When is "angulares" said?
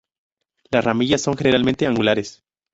1.85-2.43